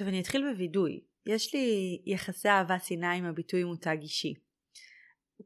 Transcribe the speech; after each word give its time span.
טוב, 0.00 0.08
אני 0.08 0.20
אתחיל 0.20 0.52
בווידוי. 0.52 1.00
יש 1.26 1.54
לי 1.54 1.98
יחסי 2.06 2.48
אהבה 2.48 2.78
שנאה 2.78 3.12
עם 3.12 3.24
הביטוי 3.24 3.64
מותג 3.64 3.96
אישי. 4.02 4.34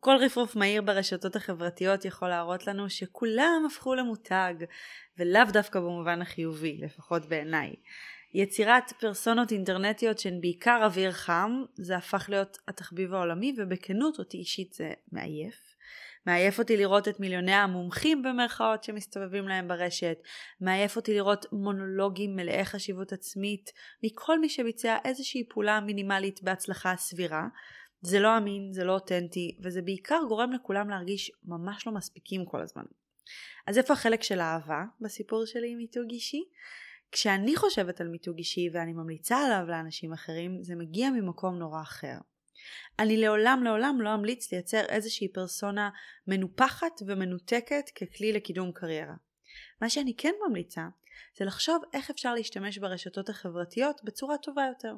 כל 0.01 0.17
רפרוף 0.21 0.57
מהיר 0.57 0.83
ברשתות 0.83 1.37
החברתיות 1.37 2.05
יכול 2.05 2.29
להראות 2.29 2.67
לנו 2.67 2.91
שכולם 2.91 3.63
הפכו 3.67 3.95
למותג, 3.95 4.55
ולאו 5.19 5.45
דווקא 5.53 5.81
במובן 5.81 6.23
החיובי, 6.23 6.79
לפחות 6.83 7.27
בעיניי. 7.27 7.75
יצירת 8.35 8.93
פרסונות 9.01 9.53
אינטרנטיות 9.53 10.19
שהן 10.19 10.41
בעיקר 10.41 10.81
אוויר 10.85 11.13
חם, 11.13 11.65
זה 11.75 11.97
הפך 11.97 12.27
להיות 12.29 12.59
התחביב 12.69 13.15
העולמי, 13.15 13.55
ובכנות 13.59 14.19
אותי 14.19 14.37
אישית 14.37 14.73
זה 14.73 14.93
מעייף. 15.13 15.64
מעייף 16.27 16.59
אותי 16.59 16.77
לראות 16.77 17.09
את 17.09 17.21
מיליוני 17.21 17.53
המומחים 17.53 18.23
במרכאות 18.23 18.85
שמסתובבים 18.85 19.49
להם 19.49 19.69
ברשת, 19.69 20.19
מעייף 20.61 20.97
אותי 20.97 21.15
לראות 21.15 21.47
מונולוגים 21.53 22.37
מלאי 22.37 22.65
חשיבות 22.65 23.13
עצמית 23.13 23.71
מכל 24.03 24.41
מי 24.41 24.49
שביצע 24.49 24.97
איזושהי 25.05 25.49
פעולה 25.49 25.81
מינימלית 25.81 26.43
בהצלחה 26.43 26.97
סבירה. 26.97 27.47
זה 28.01 28.21
לא 28.21 28.37
אמין, 28.37 28.73
זה 28.73 28.85
לא 28.85 28.93
אותנטי, 28.93 29.57
וזה 29.63 29.83
בעיקר 29.83 30.21
גורם 30.29 30.53
לכולם 30.53 30.91
להרגיש 30.91 31.31
ממש 31.45 31.87
לא 31.87 31.93
מספיקים 31.93 32.45
כל 32.47 32.63
הזמן. 32.63 32.85
אז 33.67 33.79
איפה 33.79 33.93
החלק 33.93 34.23
של 34.23 34.41
האהבה 34.41 34.85
בסיפור 35.01 35.45
שלי 35.47 35.71
עם 35.71 35.79
מיתוג 35.79 36.11
אישי? 36.11 36.45
כשאני 37.13 37.57
חושבת 37.57 38.01
על 38.01 38.09
מיתוג 38.09 38.39
אישי 38.39 38.69
ואני 38.73 38.93
ממליצה 38.93 39.37
עליו 39.37 39.67
לאנשים 39.69 40.13
אחרים, 40.13 40.63
זה 40.63 40.75
מגיע 40.77 41.11
ממקום 41.11 41.59
נורא 41.59 41.83
אחר. 41.83 42.17
אני 42.99 43.17
לעולם 43.17 43.63
לעולם 43.65 44.01
לא 44.01 44.15
אמליץ 44.15 44.53
לייצר 44.53 44.85
איזושהי 44.89 45.29
פרסונה 45.29 45.91
מנופחת 46.27 46.93
ומנותקת 47.07 47.91
ככלי 47.95 48.33
לקידום 48.33 48.73
קריירה. 48.73 49.15
מה 49.81 49.91
שאני 49.91 50.15
כן 50.17 50.33
ממליצה 50.49 50.83
זה 51.39 51.45
לחשוב 51.45 51.83
איך 51.93 52.11
אפשר 52.11 52.35
להשתמש 52.35 52.79
ברשתות 52.79 53.29
החברתיות 53.29 54.01
בצורה 54.05 54.39
טובה 54.39 54.63
יותר. 54.69 54.95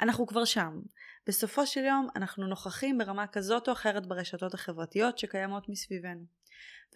אנחנו 0.00 0.26
כבר 0.26 0.44
שם. 0.44 0.80
בסופו 1.26 1.66
של 1.66 1.84
יום 1.84 2.08
אנחנו 2.16 2.46
נוכחים 2.46 2.98
ברמה 2.98 3.26
כזאת 3.26 3.68
או 3.68 3.72
אחרת 3.72 4.06
ברשתות 4.06 4.54
החברתיות 4.54 5.18
שקיימות 5.18 5.68
מסביבנו. 5.68 6.24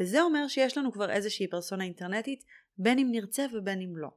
וזה 0.01 0.23
אומר 0.23 0.49
שיש 0.49 0.79
לנו 0.79 0.93
כבר 0.93 1.11
איזושהי 1.11 1.49
פרסונה 1.49 1.85
אינטרנטית 1.85 2.45
בין 2.79 2.99
אם 2.99 3.09
נרצה 3.11 3.47
ובין 3.53 3.81
אם 3.81 3.97
לא. 3.97 4.09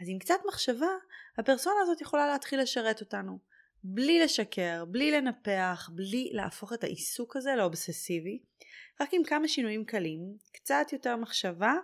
אז 0.00 0.06
עם 0.08 0.18
קצת 0.18 0.38
מחשבה, 0.48 0.88
הפרסונה 1.38 1.76
הזאת 1.82 2.00
יכולה 2.00 2.26
להתחיל 2.26 2.60
לשרת 2.60 3.00
אותנו. 3.00 3.38
בלי 3.86 4.20
לשקר, 4.20 4.84
בלי 4.84 5.10
לנפח, 5.10 5.90
בלי 5.92 6.30
להפוך 6.32 6.72
את 6.72 6.84
העיסוק 6.84 7.36
הזה 7.36 7.54
לאובססיבי, 7.56 8.42
רק 9.00 9.08
עם 9.12 9.24
כמה 9.24 9.48
שינויים 9.48 9.84
קלים, 9.84 10.20
קצת 10.52 10.86
יותר 10.92 11.16
מחשבה, 11.16 11.74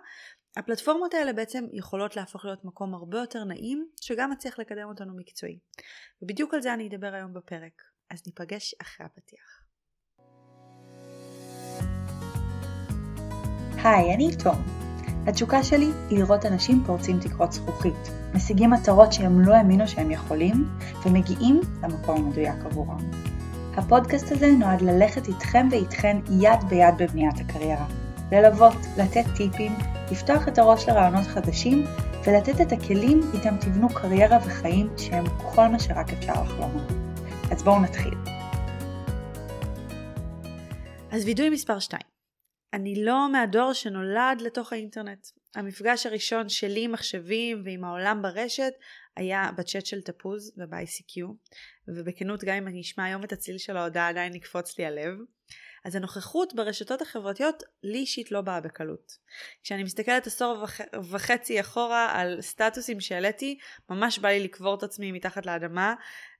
הפלטפורמות 0.57 1.13
האלה 1.13 1.33
בעצם 1.33 1.65
יכולות 1.71 2.15
להפוך 2.15 2.45
להיות 2.45 2.65
מקום 2.65 2.93
הרבה 2.93 3.19
יותר 3.19 3.43
נעים, 3.43 3.87
שגם 4.01 4.31
מצליח 4.31 4.59
לקדם 4.59 4.87
אותנו 4.89 5.17
מקצועי. 5.17 5.59
ובדיוק 6.21 6.53
על 6.53 6.61
זה 6.61 6.73
אני 6.73 6.87
אדבר 6.87 7.13
היום 7.13 7.33
בפרק, 7.33 7.81
אז 8.09 8.21
ניפגש 8.27 8.75
אחרי 8.81 9.05
הפתיח. 9.05 9.61
היי, 13.83 14.15
אני 14.15 14.29
תום. 14.43 14.70
התשוקה 15.27 15.63
שלי 15.63 15.91
היא 16.09 16.19
לראות 16.19 16.45
אנשים 16.45 16.83
פורצים 16.85 17.19
תקרות 17.19 17.51
זכוכית, 17.51 18.11
משיגים 18.33 18.69
מטרות 18.69 19.13
שהם 19.13 19.41
לא 19.41 19.53
האמינו 19.53 19.87
שהם 19.87 20.11
יכולים, 20.11 20.67
ומגיעים 21.05 21.61
למקום 21.83 22.25
המדויק 22.25 22.55
עבורם. 22.65 22.99
הפודקאסט 23.77 24.31
הזה 24.31 24.51
נועד 24.51 24.81
ללכת 24.81 25.27
איתכם 25.27 25.67
ואיתכן 25.71 26.17
יד 26.29 26.63
ביד 26.69 26.93
בבניית 26.97 27.39
הקריירה. 27.39 27.85
ללוות, 28.31 28.77
לתת 28.97 29.25
טיפים, 29.37 29.73
לפתוח 30.11 30.47
את 30.47 30.57
הראש 30.57 30.89
לרעיונות 30.89 31.27
חדשים, 31.27 31.85
ולתת 32.27 32.61
את 32.61 32.71
הכלים 32.71 33.21
איתם 33.33 33.57
תבנו 33.57 33.89
קריירה 33.89 34.37
וחיים 34.45 34.89
שהם 34.97 35.25
כל 35.37 35.67
מה 35.67 35.79
שרק 35.79 36.13
אפשר 36.13 36.43
לחלום. 36.43 36.71
אז 37.51 37.63
בואו 37.63 37.79
נתחיל. 37.79 38.13
אז 41.11 41.25
וידוי 41.25 41.49
מספר 41.49 41.79
2 41.79 42.10
אני 42.73 43.03
לא 43.03 43.31
מהדור 43.31 43.73
שנולד 43.73 44.41
לתוך 44.41 44.73
האינטרנט. 44.73 45.27
המפגש 45.55 46.05
הראשון 46.05 46.49
שלי 46.49 46.83
עם 46.83 46.91
מחשבים 46.91 47.61
ועם 47.65 47.83
העולם 47.83 48.21
ברשת 48.21 48.73
היה 49.17 49.51
בצ'אט 49.57 49.85
של 49.85 50.01
תפוז 50.01 50.53
וב-ICQ 50.57 51.21
ובכנות 51.87 52.43
גם 52.43 52.55
אם 52.55 52.67
אני 52.67 52.81
אשמע 52.81 53.03
היום 53.03 53.23
את 53.23 53.31
הצליל 53.31 53.57
של 53.57 53.77
ההודעה 53.77 54.09
עדיין 54.09 54.35
יקפוץ 54.35 54.79
לי 54.79 54.85
הלב. 54.85 55.17
אז 55.85 55.95
הנוכחות 55.95 56.53
ברשתות 56.53 57.01
החברתיות 57.01 57.63
לי 57.83 57.97
אישית 57.97 58.31
לא 58.31 58.41
באה 58.41 58.61
בקלות. 58.61 59.17
כשאני 59.63 59.83
מסתכלת 59.83 60.27
עשור 60.27 60.63
וח... 60.63 60.81
וחצי 61.09 61.59
אחורה 61.59 62.11
על 62.13 62.41
סטטוסים 62.41 62.99
שהעליתי, 62.99 63.57
ממש 63.89 64.19
בא 64.19 64.29
לי 64.29 64.43
לקבור 64.43 64.75
את 64.75 64.83
עצמי 64.83 65.11
מתחת 65.11 65.45
לאדמה, 65.45 65.93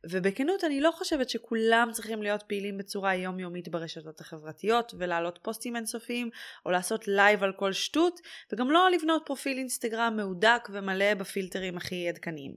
ובכנות 0.09 0.63
אני 0.63 0.81
לא 0.81 0.91
חושבת 0.91 1.29
שכולם 1.29 1.89
צריכים 1.91 2.23
להיות 2.23 2.43
פעילים 2.43 2.77
בצורה 2.77 3.15
יומיומית 3.15 3.67
ברשתות 3.67 4.21
החברתיות, 4.21 4.93
ולהעלות 4.97 5.39
פוסטים 5.43 5.75
אינסופיים, 5.75 6.29
או 6.65 6.71
לעשות 6.71 7.07
לייב 7.07 7.43
על 7.43 7.53
כל 7.53 7.73
שטות, 7.73 8.19
וגם 8.53 8.71
לא 8.71 8.89
לבנות 8.91 9.23
פרופיל 9.25 9.57
אינסטגרם 9.57 10.13
מהודק 10.17 10.69
ומלא 10.71 11.13
בפילטרים 11.13 11.77
הכי 11.77 12.09
עדכניים. 12.09 12.55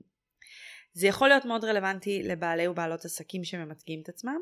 זה 0.95 1.07
יכול 1.07 1.29
להיות 1.29 1.45
מאוד 1.45 1.65
רלוונטי 1.65 2.23
לבעלי 2.23 2.69
ובעלות 2.69 3.05
עסקים 3.05 3.45
שממתגים 3.45 4.01
את 4.03 4.09
עצמם, 4.09 4.41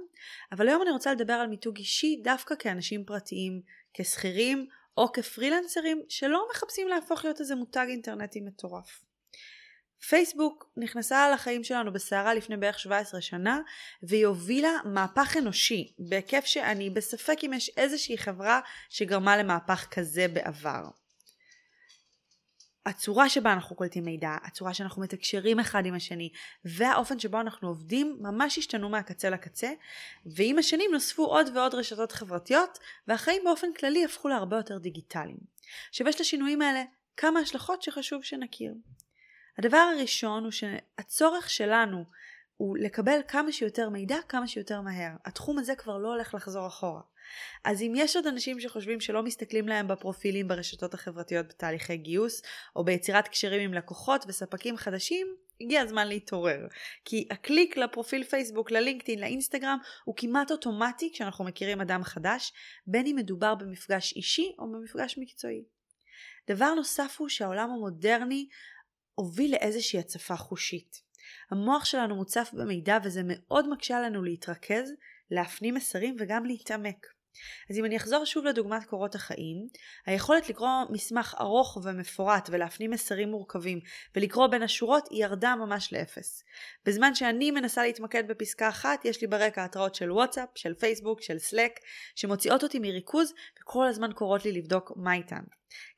אבל 0.53 0.69
היום 0.69 0.83
אני 0.83 0.91
רוצה 0.91 1.13
לדבר 1.13 1.33
על 1.33 1.47
מיתוג 1.47 1.77
אישי 1.77 2.21
דווקא 2.25 2.55
כאנשים 2.59 3.05
פרטיים, 3.05 3.63
כשכירים 3.95 4.67
או 4.97 5.13
כפרילנסרים 5.13 6.03
שלא 6.09 6.47
מחפשים 6.51 6.89
להפוך 6.89 7.25
להיות 7.25 7.41
איזה 7.41 7.55
מותג 7.55 7.87
אינטרנטי 7.89 8.41
מטורף. 8.41 9.05
פייסבוק 10.09 10.71
נכנסה 10.77 11.31
לחיים 11.31 11.65
שלנו 11.65 11.93
בסערה 11.93 12.35
לפני 12.35 12.57
בערך 12.57 12.79
17 12.79 13.21
שנה 13.21 13.61
והיא 14.03 14.27
הובילה 14.27 14.73
מהפך 14.85 15.37
אנושי 15.39 15.93
בהיקף 15.99 16.45
שאני 16.45 16.91
בספק 16.91 17.37
אם 17.45 17.53
יש 17.53 17.71
איזושהי 17.77 18.19
חברה 18.19 18.61
שגרמה 18.91 19.37
למהפך 19.37 19.87
כזה 19.91 20.29
בעבר. 20.29 21.02
הצורה 22.87 23.29
שבה 23.29 23.53
אנחנו 23.53 23.77
קולטים 23.77 24.05
מידע, 24.05 24.37
הצורה 24.43 24.75
שאנחנו 24.75 25.03
מתקשרים 25.03 25.61
אחד 25.61 25.87
עם 25.87 25.95
השני 25.95 26.31
והאופן 26.65 27.19
שבו 27.19 27.41
אנחנו 27.41 27.69
עובדים 27.69 28.17
ממש 28.21 28.59
השתנו 28.59 28.89
מהקצה 28.89 29.31
לקצה 29.31 29.73
ועם 30.27 30.59
השנים 30.59 30.91
נוספו 30.93 31.25
עוד 31.25 31.57
ועוד 31.57 31.75
רשתות 31.75 32.13
חברתיות 32.13 32.79
והחיים 33.09 33.43
באופן 33.45 33.73
כללי 33.73 34.05
הפכו 34.05 34.29
להרבה 34.29 34.57
יותר 34.57 34.79
דיגיטליים. 34.79 35.39
עכשיו 35.89 36.09
יש 36.09 36.21
לשינויים 36.21 36.63
האלה 36.63 36.83
כמה 37.17 37.41
השלכות 37.41 37.83
שחשוב 37.83 38.23
שנכיר. 38.23 38.75
הדבר 39.59 39.77
הראשון 39.77 40.45
הוא 40.45 40.53
שהצורך 40.53 41.51
שלנו 41.51 42.05
הוא 42.57 42.77
לקבל 42.79 43.21
כמה 43.29 43.53
שיותר 43.53 43.89
מידע 43.89 44.17
כמה 44.29 44.47
שיותר 44.47 44.81
מהר. 44.81 45.11
התחום 45.25 45.59
הזה 45.59 45.75
כבר 45.75 45.99
לא 45.99 46.09
הולך 46.09 46.35
לחזור 46.35 46.67
אחורה. 46.67 47.01
אז 47.65 47.83
אם 47.83 47.93
יש 47.97 48.17
עוד 48.17 48.27
אנשים 48.27 48.61
שחושבים 48.61 49.01
שלא 49.01 49.23
מסתכלים 49.23 49.69
להם 49.69 49.89
בפרופילים 49.89 50.49
ברשתות 50.49 50.95
החברתיות 50.95 51.49
בתהליכי 51.49 51.97
גיוס, 51.97 52.43
או 52.77 52.85
ביצירת 52.85 53.29
קשרים 53.29 53.61
עם 53.61 53.75
לקוחות 53.75 54.25
וספקים 54.29 54.77
חדשים, 54.77 55.37
הגיע 55.61 55.81
הזמן 55.81 56.09
להתעורר. 56.09 56.67
כי 57.05 57.29
הקליק 57.31 57.77
לפרופיל 57.77 58.25
פייסבוק, 58.25 58.71
ללינקדאין, 58.71 59.21
לאינסטגרם, 59.21 59.79
הוא 60.05 60.15
כמעט 60.19 60.51
אוטומטי 60.51 61.11
כשאנחנו 61.13 61.45
מכירים 61.45 61.81
אדם 61.81 62.03
חדש, 62.05 62.53
בין 62.87 63.07
אם 63.07 63.17
מדובר 63.17 63.55
במפגש 63.55 64.13
אישי 64.17 64.53
או 64.59 64.73
במפגש 64.73 65.19
מקצועי. 65.19 65.65
דבר 66.51 66.75
נוסף 66.75 67.17
הוא 67.19 67.29
שהעולם 67.29 67.71
המודרני 67.71 68.49
הוביל 69.15 69.53
לאיזושהי 69.53 69.99
הצפה 69.99 70.37
חושית. 70.37 71.03
המוח 71.51 71.85
שלנו 71.85 72.17
מוצף 72.17 72.51
במידע 72.53 72.99
וזה 73.05 73.23
מאוד 73.25 73.69
מקשה 73.69 74.01
לנו 74.01 74.23
להתרכז, 74.23 74.93
להפנים 75.31 75.75
מסרים 75.75 76.17
וגם 76.19 76.45
להתעמק. 76.45 77.07
אז 77.71 77.79
אם 77.79 77.85
אני 77.85 77.97
אחזור 77.97 78.25
שוב 78.25 78.45
לדוגמת 78.45 78.85
קורות 78.85 79.15
החיים, 79.15 79.67
היכולת 80.07 80.49
לקרוא 80.49 80.69
מסמך 80.91 81.35
ארוך 81.41 81.79
ומפורט 81.83 82.49
ולהפנים 82.53 82.91
מסרים 82.91 83.31
מורכבים 83.31 83.81
ולקרוא 84.17 84.47
בין 84.47 84.63
השורות 84.63 85.09
היא 85.11 85.25
ירדה 85.25 85.55
ממש 85.57 85.93
לאפס. 85.93 86.45
בזמן 86.87 87.15
שאני 87.15 87.51
מנסה 87.51 87.83
להתמקד 87.83 88.29
בפסקה 88.29 88.69
אחת, 88.69 89.05
יש 89.05 89.21
לי 89.21 89.27
ברקע 89.27 89.65
התראות 89.65 89.95
של 89.95 90.13
וואטסאפ, 90.13 90.49
של 90.55 90.75
פייסבוק, 90.75 91.23
של 91.23 91.39
סלק, 91.39 91.73
שמוציאות 92.15 92.63
אותי 92.63 92.79
מריכוז 92.79 93.33
וכל 93.61 93.87
הזמן 93.87 94.13
קוראות 94.13 94.45
לי 94.45 94.53
לבדוק 94.53 94.93
מה 94.97 95.15
איתן. 95.15 95.43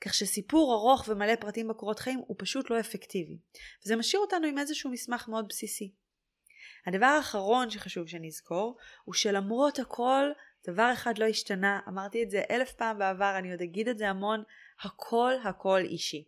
כך 0.01 0.15
שסיפור 0.15 0.75
ארוך 0.75 1.09
ומלא 1.09 1.37
פרטים 1.37 1.69
בקורות 1.69 1.99
חיים 1.99 2.19
הוא 2.27 2.37
פשוט 2.39 2.71
לא 2.71 2.81
אפקטיבי. 2.81 3.39
וזה 3.85 3.97
משאיר 3.97 4.21
אותנו 4.21 4.47
עם 4.47 4.59
איזשהו 4.59 4.91
מסמך 4.91 5.29
מאוד 5.29 5.49
בסיסי. 5.49 5.93
הדבר 6.87 7.07
האחרון 7.07 7.71
שחשוב 7.71 8.09
שנזכור 8.09 8.77
הוא 9.05 9.15
שלמרות 9.15 9.79
הכל 9.79 10.25
דבר 10.67 10.91
אחד 10.93 11.19
לא 11.19 11.25
השתנה, 11.25 11.81
אמרתי 11.89 12.23
את 12.23 12.31
זה 12.31 12.43
אלף 12.51 12.73
פעם 12.73 12.99
בעבר, 12.99 13.35
אני 13.39 13.51
עוד 13.51 13.61
אגיד 13.61 13.89
את 13.89 13.99
זה 13.99 14.11
המון, 14.11 14.43
הכל 14.83 15.33
הכל 15.45 15.81
אישי. 15.81 16.25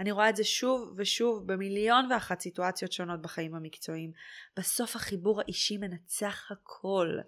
אני 0.00 0.10
רואה 0.12 0.28
את 0.28 0.36
זה 0.36 0.44
שוב 0.44 0.94
ושוב 0.96 1.46
במיליון 1.46 2.12
ואחת 2.12 2.40
סיטואציות 2.40 2.92
שונות 2.92 3.22
בחיים 3.22 3.54
המקצועיים. 3.54 4.12
בסוף 4.56 4.96
החיבור 4.96 5.40
האישי 5.40 5.76
מנצח 5.76 6.52
הכל. 6.52 7.18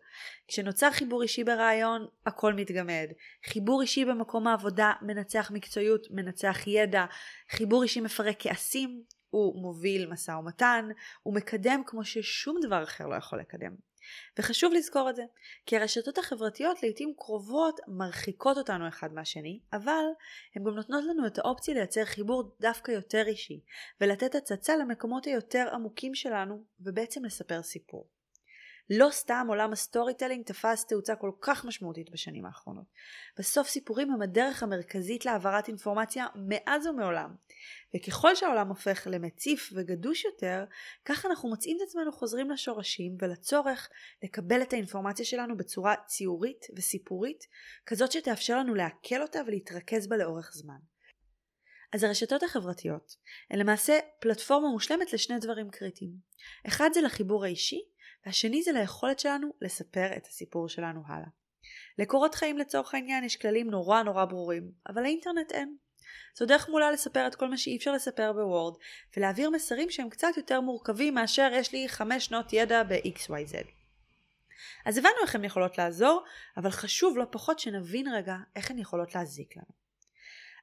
כשנוצר 0.49 0.91
חיבור 0.91 1.23
אישי 1.23 1.45
ברעיון, 1.45 2.07
הכל 2.27 2.55
מתגמד. 2.55 3.09
חיבור 3.47 3.83
אישי 3.83 4.05
במקום 4.05 4.47
העבודה 4.47 4.93
מנצח 5.03 5.51
מקצועיות, 5.51 6.07
מנצח 6.11 6.67
ידע. 6.67 7.05
חיבור 7.51 7.83
אישי 7.83 8.01
מפרק 8.01 8.37
כעסים, 8.39 9.03
הוא 9.31 9.63
מוביל 9.63 10.11
משא 10.11 10.31
ומתן, 10.31 10.89
הוא 11.23 11.35
מקדם 11.35 11.83
כמו 11.87 12.05
ששום 12.05 12.57
דבר 12.63 12.83
אחר 12.83 13.07
לא 13.07 13.15
יכול 13.15 13.41
לקדם. 13.41 13.90
וחשוב 14.39 14.73
לזכור 14.73 15.11
את 15.11 15.17
זה, 15.17 15.23
כי 15.67 15.77
הרשתות 15.77 16.19
החברתיות 16.19 16.83
לעיתים 16.83 17.13
קרובות 17.17 17.81
מרחיקות 17.89 18.57
אותנו 18.57 18.89
אחד 18.89 19.13
מהשני, 19.13 19.61
אבל 19.73 20.05
הן 20.57 20.65
גם 20.65 20.75
נותנות 20.75 21.05
לנו 21.05 21.27
את 21.27 21.39
האופציה 21.39 21.75
לייצר 21.75 22.05
חיבור 22.05 22.57
דווקא 22.61 22.91
יותר 22.91 23.23
אישי, 23.27 23.61
ולתת 24.01 24.35
הצצה 24.35 24.77
למקומות 24.77 25.25
היותר 25.25 25.69
עמוקים 25.73 26.15
שלנו, 26.15 26.65
ובעצם 26.81 27.25
לספר 27.25 27.63
סיפור. 27.63 28.20
לא 28.91 29.09
סתם 29.11 29.47
עולם 29.49 29.73
ה 29.73 30.15
storytelling 30.15 30.45
תפס 30.45 30.87
תאוצה 30.87 31.17
כל 31.17 31.31
כך 31.41 31.65
משמעותית 31.65 32.11
בשנים 32.11 32.47
האחרונות. 32.47 32.85
בסוף 33.39 33.69
סיפורים 33.69 34.11
הם 34.11 34.23
הדרך 34.23 34.63
המרכזית 34.63 35.25
להעברת 35.25 35.69
אינפורמציה 35.69 36.27
מאז 36.49 36.87
ומעולם. 36.87 37.35
וככל 37.97 38.35
שהעולם 38.35 38.69
הופך 38.69 39.07
למציף 39.11 39.71
וגדוש 39.75 40.25
יותר, 40.25 40.65
כך 41.05 41.27
אנחנו 41.27 41.49
מוצאים 41.49 41.77
את 41.77 41.83
עצמנו 41.89 42.13
חוזרים 42.13 42.51
לשורשים 42.51 43.17
ולצורך 43.23 43.89
לקבל 44.23 44.63
את 44.63 44.73
האינפורמציה 44.73 45.25
שלנו 45.25 45.57
בצורה 45.57 45.95
ציורית 46.07 46.67
וסיפורית, 46.77 47.47
כזאת 47.87 48.13
שתאפשר 48.13 48.59
לנו 48.59 48.75
לעכל 48.75 49.23
אותה 49.23 49.41
ולהתרכז 49.47 50.07
בה 50.07 50.17
לאורך 50.17 50.53
זמן. 50.55 50.79
אז 51.93 52.05
הרשתות 52.05 52.43
החברתיות 52.43 53.17
הן 53.51 53.59
למעשה 53.59 53.99
פלטפורמה 54.21 54.69
מושלמת 54.69 55.13
לשני 55.13 55.39
דברים 55.39 55.71
קריטיים. 55.71 56.13
אחד 56.67 56.91
זה 56.95 57.01
לחיבור 57.01 57.45
האישי, 57.45 57.90
והשני 58.27 58.63
זה 58.63 58.73
ליכולת 58.73 59.19
שלנו 59.19 59.53
לספר 59.61 60.17
את 60.17 60.27
הסיפור 60.27 60.69
שלנו 60.69 61.03
הלאה. 61.07 61.29
לקורות 61.99 62.35
חיים 62.35 62.59
לצורך 62.59 62.95
העניין 62.95 63.25
יש 63.25 63.37
כללים 63.37 63.71
נורא 63.71 64.03
נורא 64.03 64.25
ברורים, 64.25 64.71
אבל 64.89 65.03
לאינטרנט 65.03 65.53
אין. 65.53 65.77
זו 66.35 66.47
דרך 66.47 66.69
מולה 66.69 66.91
לספר 66.91 67.27
את 67.27 67.35
כל 67.35 67.49
מה 67.49 67.57
שאי 67.57 67.77
אפשר 67.77 67.93
לספר 67.93 68.33
בוורד, 68.33 68.75
ולהעביר 69.17 69.51
מסרים 69.51 69.91
שהם 69.91 70.09
קצת 70.09 70.37
יותר 70.37 70.61
מורכבים 70.61 71.15
מאשר 71.15 71.51
יש 71.53 71.73
לי 71.73 71.89
חמש 71.89 72.25
שנות 72.25 72.53
ידע 72.53 72.83
ב-XYZ. 72.83 73.67
אז 74.85 74.99
הבנו 74.99 75.13
איך 75.23 75.35
הן 75.35 75.45
יכולות 75.45 75.79
לעזור, 75.79 76.25
אבל 76.57 76.71
חשוב 76.71 77.19
לא 77.19 77.25
פחות 77.31 77.59
שנבין 77.59 78.09
רגע 78.09 78.37
איך 78.57 78.71
הן 78.71 78.79
יכולות 78.79 79.15
להזיק 79.15 79.57
לנו. 79.57 79.80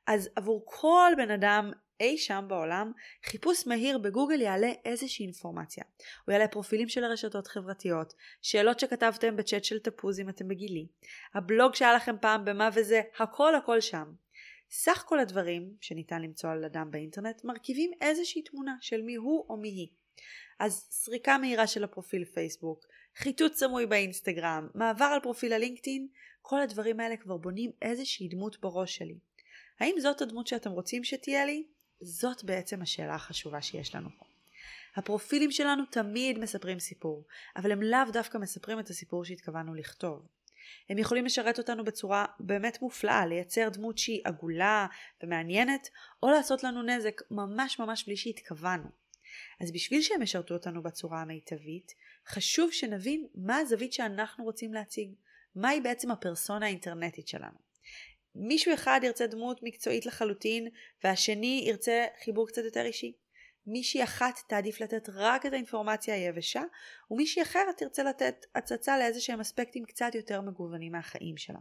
אז 0.07 0.29
עבור 0.35 0.63
כל 0.65 1.11
בן 1.17 1.31
אדם 1.31 1.71
אי 1.99 2.17
שם 2.17 2.45
בעולם, 2.47 2.91
חיפוש 3.25 3.67
מהיר 3.67 3.97
בגוגל 3.97 4.41
יעלה 4.41 4.71
איזושהי 4.85 5.25
אינפורמציה. 5.25 5.83
הוא 6.25 6.33
יעלה 6.33 6.47
פרופילים 6.47 6.89
של 6.89 7.03
הרשתות 7.03 7.47
חברתיות, 7.47 8.13
שאלות 8.41 8.79
שכתבתם 8.79 9.35
בצ'אט 9.35 9.63
של 9.63 9.79
תפוז 9.79 10.19
אם 10.19 10.29
אתם 10.29 10.47
בגילי, 10.47 10.87
הבלוג 11.33 11.75
שהיה 11.75 11.93
לכם 11.93 12.15
פעם 12.21 12.45
במה 12.45 12.69
וזה, 12.73 13.01
הכל 13.19 13.55
הכל 13.55 13.81
שם. 13.81 14.13
סך 14.69 15.03
כל 15.07 15.19
הדברים 15.19 15.73
שניתן 15.81 16.21
למצוא 16.21 16.49
על 16.49 16.65
אדם 16.65 16.91
באינטרנט 16.91 17.43
מרכיבים 17.43 17.91
איזושהי 18.01 18.41
תמונה 18.41 18.75
של 18.81 19.01
מי 19.01 19.15
הוא 19.15 19.45
או 19.49 19.57
מי 19.57 19.69
היא. 19.69 19.87
אז 20.59 20.87
סריקה 20.91 21.37
מהירה 21.37 21.67
של 21.67 21.83
הפרופיל 21.83 22.25
פייסבוק, 22.25 22.85
חיטוט 23.15 23.53
סמוי 23.53 23.85
באינסטגרם, 23.85 24.67
מעבר 24.75 25.05
על 25.05 25.19
פרופיל 25.19 25.53
הלינקדאין, 25.53 26.07
כל 26.41 26.61
הדברים 26.61 26.99
האלה 26.99 27.17
כבר 27.17 27.37
בונים 27.37 27.71
איזושהי 27.81 28.27
דמות 28.27 28.61
בראש 28.61 28.95
שלי. 28.95 29.17
האם 29.79 29.95
זאת 29.99 30.21
הדמות 30.21 30.47
שאתם 30.47 30.71
רוצים 30.71 31.03
שתהיה 31.03 31.45
לי? 31.45 31.63
זאת 32.01 32.43
בעצם 32.43 32.81
השאלה 32.81 33.15
החשובה 33.15 33.61
שיש 33.61 33.95
לנו 33.95 34.09
פה. 34.19 34.25
הפרופילים 34.95 35.51
שלנו 35.51 35.83
תמיד 35.91 36.39
מספרים 36.39 36.79
סיפור, 36.79 37.25
אבל 37.55 37.71
הם 37.71 37.81
לאו 37.81 38.11
דווקא 38.13 38.37
מספרים 38.37 38.79
את 38.79 38.89
הסיפור 38.89 39.25
שהתכוונו 39.25 39.73
לכתוב. 39.73 40.27
הם 40.89 40.97
יכולים 40.97 41.25
לשרת 41.25 41.57
אותנו 41.57 41.83
בצורה 41.83 42.25
באמת 42.39 42.81
מופלאה, 42.81 43.25
לייצר 43.25 43.69
דמות 43.69 43.97
שהיא 43.97 44.21
עגולה 44.23 44.87
ומעניינת, 45.23 45.89
או 46.23 46.29
לעשות 46.29 46.63
לנו 46.63 46.83
נזק 46.83 47.21
ממש 47.31 47.79
ממש 47.79 48.05
בלי 48.05 48.17
שהתכוונו. 48.17 48.89
אז 49.61 49.71
בשביל 49.71 50.01
שהם 50.01 50.21
ישרתו 50.21 50.53
אותנו 50.53 50.83
בצורה 50.83 51.21
המיטבית, 51.21 51.93
חשוב 52.27 52.71
שנבין 52.71 53.27
מה 53.35 53.57
הזווית 53.57 53.93
שאנחנו 53.93 54.43
רוצים 54.43 54.73
להציג, 54.73 55.13
מהי 55.55 55.81
בעצם 55.81 56.11
הפרסונה 56.11 56.65
האינטרנטית 56.65 57.27
שלנו. 57.27 57.66
מישהו 58.39 58.73
אחד 58.73 58.99
ירצה 59.03 59.27
דמות 59.27 59.59
מקצועית 59.63 60.05
לחלוטין 60.05 60.67
והשני 61.03 61.63
ירצה 61.67 62.05
חיבור 62.23 62.47
קצת 62.47 62.61
יותר 62.65 62.85
אישי. 62.85 63.13
מישהי 63.67 64.03
אחת 64.03 64.39
תעדיף 64.47 64.81
לתת 64.81 65.09
רק 65.13 65.45
את 65.45 65.53
האינפורמציה 65.53 66.15
היבשה 66.15 66.61
ומישהי 67.11 67.41
אחרת 67.41 67.77
תרצה 67.77 68.03
לתת 68.03 68.45
הצצה 68.55 68.97
לאיזה 68.97 69.21
שהם 69.21 69.39
אספקטים 69.39 69.85
קצת 69.85 70.15
יותר 70.15 70.41
מגוונים 70.41 70.91
מהחיים 70.91 71.37
שלה. 71.37 71.59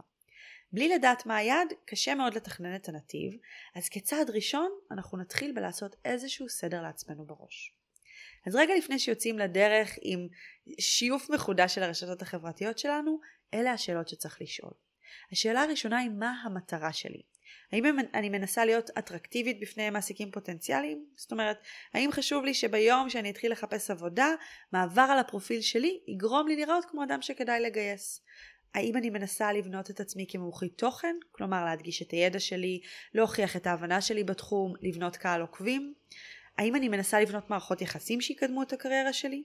בלי 0.71 0.89
לדעת 0.89 1.25
מה 1.25 1.37
היעד, 1.37 1.73
קשה 1.85 2.15
מאוד 2.15 2.33
לתכנן 2.33 2.75
את 2.75 2.89
הנתיב, 2.89 3.33
אז 3.75 3.89
כצעד 3.89 4.29
ראשון 4.29 4.71
אנחנו 4.91 5.17
נתחיל 5.17 5.51
בלעשות 5.51 5.95
איזשהו 6.05 6.49
סדר 6.49 6.81
לעצמנו 6.81 7.25
בראש. 7.25 7.73
אז 8.47 8.55
רגע 8.55 8.73
לפני 8.77 8.99
שיוצאים 8.99 9.39
לדרך 9.39 9.97
עם 10.01 10.27
שיוף 10.79 11.29
מחודש 11.29 11.75
של 11.75 11.83
הרשתות 11.83 12.21
החברתיות 12.21 12.77
שלנו, 12.77 13.19
אלה 13.53 13.71
השאלות 13.71 14.07
שצריך 14.07 14.41
לשאול. 14.41 14.86
השאלה 15.31 15.63
הראשונה 15.63 15.97
היא 15.97 16.09
מה 16.09 16.33
המטרה 16.43 16.93
שלי? 16.93 17.21
האם 17.71 17.99
אני 18.13 18.29
מנסה 18.29 18.65
להיות 18.65 18.89
אטרקטיבית 18.89 19.59
בפני 19.59 19.89
מעסיקים 19.89 20.31
פוטנציאליים? 20.31 21.05
זאת 21.15 21.31
אומרת, 21.31 21.57
האם 21.93 22.11
חשוב 22.11 22.43
לי 22.43 22.53
שביום 22.53 23.09
שאני 23.09 23.29
אתחיל 23.29 23.51
לחפש 23.51 23.91
עבודה, 23.91 24.27
מעבר 24.73 25.01
על 25.01 25.19
הפרופיל 25.19 25.61
שלי 25.61 25.99
יגרום 26.07 26.47
לי 26.47 26.55
לראות 26.55 26.85
כמו 26.85 27.03
אדם 27.03 27.21
שכדאי 27.21 27.59
לגייס? 27.59 28.21
האם 28.73 28.97
אני 28.97 29.09
מנסה 29.09 29.53
לבנות 29.53 29.89
את 29.89 29.99
עצמי 29.99 30.25
כמומחית 30.29 30.77
תוכן? 30.77 31.15
כלומר 31.31 31.65
להדגיש 31.65 32.01
את 32.01 32.11
הידע 32.11 32.39
שלי, 32.39 32.81
להוכיח 33.13 33.55
את 33.55 33.67
ההבנה 33.67 34.01
שלי 34.01 34.23
בתחום, 34.23 34.73
לבנות 34.81 35.17
קהל 35.17 35.41
עוקבים? 35.41 35.93
האם 36.57 36.75
אני 36.75 36.89
מנסה 36.89 37.19
לבנות 37.19 37.49
מערכות 37.49 37.81
יחסים 37.81 38.21
שיקדמו 38.21 38.63
את 38.63 38.73
הקריירה 38.73 39.13
שלי? 39.13 39.43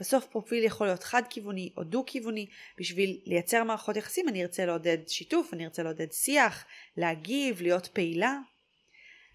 בסוף 0.00 0.26
פרופיל 0.26 0.64
יכול 0.64 0.86
להיות 0.86 1.02
חד-כיווני 1.02 1.72
או 1.76 1.84
דו-כיווני. 1.84 2.46
בשביל 2.78 3.20
לייצר 3.26 3.64
מערכות 3.64 3.96
יחסים 3.96 4.28
אני 4.28 4.42
ארצה 4.42 4.66
לעודד 4.66 4.98
שיתוף, 5.08 5.54
אני 5.54 5.64
ארצה 5.64 5.82
לעודד 5.82 6.12
שיח, 6.12 6.64
להגיב, 6.96 7.62
להיות 7.62 7.86
פעילה. 7.86 8.38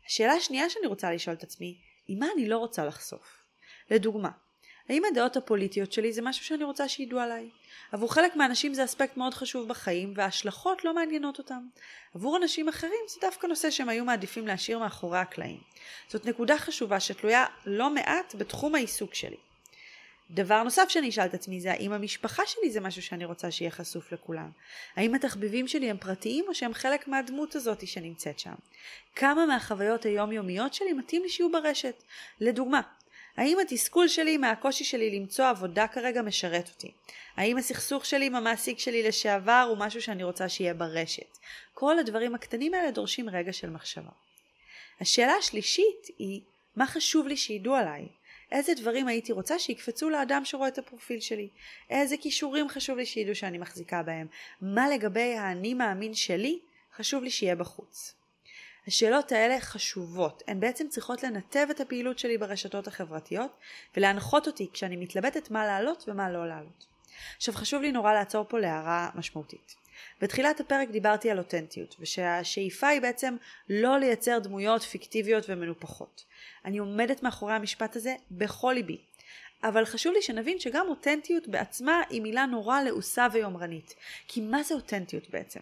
השאלה 0.05 0.33
השנייה 0.33 0.69
שאני 0.69 0.87
רוצה 0.87 1.11
לשאול 1.11 1.35
את 1.35 1.43
עצמי, 1.43 1.77
היא 2.07 2.17
מה 2.17 2.27
אני 2.35 2.49
לא 2.49 2.57
רוצה 2.57 2.85
לחשוף? 2.85 3.43
לדוגמה, 3.91 4.29
האם 4.89 5.03
הדעות 5.11 5.37
הפוליטיות 5.37 5.91
שלי 5.91 6.13
זה 6.13 6.21
משהו 6.21 6.45
שאני 6.45 6.63
רוצה 6.63 6.87
שידעו 6.87 7.19
עליי? 7.19 7.49
עבור 7.91 8.13
חלק 8.13 8.35
מהאנשים 8.35 8.73
זה 8.73 8.83
אספקט 8.83 9.17
מאוד 9.17 9.33
חשוב 9.33 9.67
בחיים 9.67 10.13
וההשלכות 10.15 10.85
לא 10.85 10.93
מעניינות 10.93 11.37
אותם. 11.37 11.67
עבור 12.15 12.37
אנשים 12.37 12.69
אחרים 12.69 12.99
זה 13.07 13.21
דווקא 13.21 13.47
נושא 13.47 13.69
שהם 13.69 13.89
היו 13.89 14.05
מעדיפים 14.05 14.47
להשאיר 14.47 14.79
מאחורי 14.79 15.19
הקלעים. 15.19 15.59
זאת 16.07 16.25
נקודה 16.25 16.57
חשובה 16.57 16.99
שתלויה 16.99 17.45
לא 17.65 17.89
מעט 17.89 18.35
בתחום 18.37 18.75
העיסוק 18.75 19.13
שלי. 19.13 19.37
דבר 20.31 20.63
נוסף 20.63 20.89
שאני 20.89 21.09
אשאל 21.09 21.25
את 21.25 21.33
עצמי 21.33 21.59
זה 21.59 21.71
האם 21.71 21.93
המשפחה 21.93 22.43
שלי 22.45 22.71
זה 22.71 22.79
משהו 22.79 23.01
שאני 23.01 23.25
רוצה 23.25 23.51
שיהיה 23.51 23.71
חשוף 23.71 24.11
לכולם? 24.11 24.49
האם 24.95 25.15
התחביבים 25.15 25.67
שלי 25.67 25.89
הם 25.89 25.97
פרטיים 25.97 26.45
או 26.47 26.55
שהם 26.55 26.73
חלק 26.73 27.07
מהדמות 27.07 27.55
הזאת 27.55 27.87
שנמצאת 27.87 28.39
שם? 28.39 28.53
כמה 29.15 29.45
מהחוויות 29.45 30.05
היומיומיות 30.05 30.73
שלי 30.73 30.93
מתאים 30.93 31.23
לי 31.23 31.29
שיהיו 31.29 31.51
ברשת? 31.51 32.03
לדוגמה, 32.39 32.81
האם 33.37 33.59
התסכול 33.59 34.07
שלי 34.07 34.37
מהקושי 34.37 34.83
שלי 34.83 35.19
למצוא 35.19 35.47
עבודה 35.47 35.87
כרגע 35.87 36.21
משרת 36.21 36.69
אותי? 36.69 36.91
האם 37.35 37.57
הסכסוך 37.57 38.05
שלי 38.05 38.25
עם 38.25 38.35
המעסיק 38.35 38.79
שלי 38.79 39.03
לשעבר 39.03 39.65
הוא 39.69 39.77
משהו 39.77 40.01
שאני 40.01 40.23
רוצה 40.23 40.49
שיהיה 40.49 40.73
ברשת? 40.73 41.37
כל 41.73 41.99
הדברים 41.99 42.35
הקטנים 42.35 42.73
האלה 42.73 42.91
דורשים 42.91 43.29
רגע 43.29 43.53
של 43.53 43.69
מחשבה. 43.69 44.11
השאלה 45.01 45.33
השלישית 45.33 46.07
היא, 46.17 46.41
מה 46.75 46.87
חשוב 46.87 47.27
לי 47.27 47.37
שידעו 47.37 47.75
עליי? 47.75 48.07
איזה 48.51 48.73
דברים 48.73 49.07
הייתי 49.07 49.31
רוצה 49.31 49.59
שיקפצו 49.59 50.09
לאדם 50.09 50.45
שרואה 50.45 50.67
את 50.67 50.77
הפרופיל 50.77 51.19
שלי? 51.19 51.49
איזה 51.89 52.17
כישורים 52.17 52.69
חשוב 52.69 52.97
לי 52.97 53.05
שידעו 53.05 53.35
שאני 53.35 53.57
מחזיקה 53.57 54.03
בהם? 54.03 54.27
מה 54.61 54.89
לגבי 54.89 55.33
האני 55.35 55.73
מאמין 55.73 56.13
שלי 56.13 56.59
חשוב 56.95 57.23
לי 57.23 57.29
שיהיה 57.29 57.55
בחוץ? 57.55 58.16
השאלות 58.87 59.31
האלה 59.31 59.61
חשובות, 59.61 60.43
הן 60.47 60.59
בעצם 60.59 60.87
צריכות 60.89 61.23
לנתב 61.23 61.67
את 61.71 61.81
הפעילות 61.81 62.19
שלי 62.19 62.37
ברשתות 62.37 62.87
החברתיות 62.87 63.51
ולהנחות 63.97 64.47
אותי 64.47 64.69
כשאני 64.73 64.95
מתלבטת 64.95 65.51
מה 65.51 65.65
לעלות 65.65 66.05
ומה 66.07 66.29
לא 66.29 66.47
לעלות. 66.47 66.85
עכשיו 67.37 67.53
חשוב 67.53 67.81
לי 67.81 67.91
נורא 67.91 68.13
לעצור 68.13 68.45
פה 68.49 68.59
להערה 68.59 69.09
משמעותית. 69.15 69.75
בתחילת 70.21 70.59
הפרק 70.59 70.89
דיברתי 70.89 71.31
על 71.31 71.37
אותנטיות 71.37 71.95
ושהשאיפה 71.99 72.87
היא 72.87 73.01
בעצם 73.01 73.35
לא 73.69 73.99
לייצר 73.99 74.39
דמויות 74.39 74.81
פיקטיביות 74.81 75.45
ומנופחות. 75.49 76.23
אני 76.65 76.77
עומדת 76.77 77.23
מאחורי 77.23 77.53
המשפט 77.53 77.95
הזה 77.95 78.15
בכל 78.31 78.71
ליבי. 78.75 78.97
אבל 79.63 79.85
חשוב 79.85 80.13
לי 80.13 80.21
שנבין 80.21 80.59
שגם 80.59 80.85
אותנטיות 80.87 81.47
בעצמה 81.47 82.01
היא 82.09 82.21
מילה 82.21 82.45
נורא 82.45 82.81
לעושה 82.81 83.27
ויומרנית. 83.31 83.95
כי 84.27 84.41
מה 84.41 84.63
זה 84.63 84.75
אותנטיות 84.75 85.29
בעצם? 85.29 85.59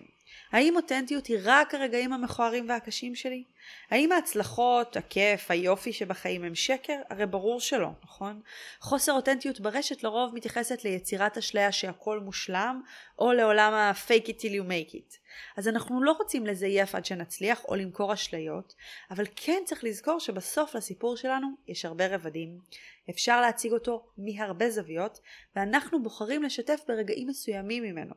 האם 0.52 0.76
אותנטיות 0.76 1.28
היא 1.28 1.38
רק 1.44 1.76
הרגעים 1.76 2.14
המכוערים 2.14 2.70
והקשים 2.70 3.16
שלי? 3.16 3.44
האם 3.90 4.12
ההצלחות, 4.12 4.98
הכיף, 4.98 5.52
היופי 5.52 5.94
שבחיים 5.94 6.44
הם 6.44 6.56
שקר? 6.56 7.02
הרי 7.10 7.26
ברור 7.26 7.60
שלא, 7.60 7.90
נכון? 8.04 8.42
חוסר 8.80 9.12
אותנטיות 9.12 9.60
ברשת 9.60 10.04
לרוב 10.04 10.36
מתייחסת 10.36 10.84
ליצירת 10.84 11.38
אשליה 11.38 11.72
שהכל 11.72 12.20
מושלם, 12.20 12.82
או 13.20 13.34
לעולם 13.34 13.74
ה-fake 13.74 14.26
it 14.28 14.40
till 14.40 14.62
you 14.62 14.70
make 14.70 14.94
it. 14.94 15.18
אז 15.58 15.68
אנחנו 15.68 16.04
לא 16.04 16.12
רוצים 16.12 16.46
לזייף 16.46 16.96
עד 16.96 17.06
שנצליח 17.06 17.66
או 17.66 17.76
למכור 17.76 18.14
אשליות, 18.14 18.76
אבל 19.12 19.26
כן 19.36 19.64
צריך 19.66 19.84
לזכור 19.84 20.20
שבסוף 20.20 20.76
לסיפור 20.76 21.18
שלנו 21.18 21.48
יש 21.68 21.86
הרבה 21.86 22.16
רבדים. 22.16 22.60
אפשר 23.10 23.42
להציג 23.42 23.72
אותו 23.72 24.06
מהרבה 24.18 24.70
זוויות, 24.70 25.20
ואנחנו 25.56 26.04
בוחרים 26.04 26.44
לשתף 26.44 26.82
ברגעים 26.88 27.28
מסוימים 27.28 27.84
ממנו. 27.84 28.14